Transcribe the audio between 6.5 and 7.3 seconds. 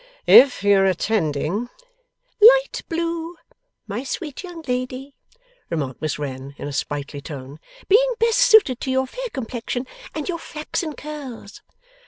in a sprightly